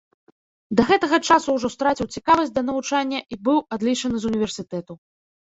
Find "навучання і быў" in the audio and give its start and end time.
2.71-3.57